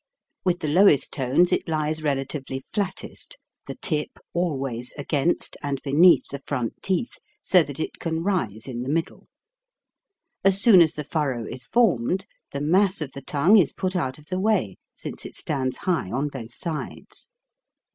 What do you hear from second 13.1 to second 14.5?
the tongue is put out of the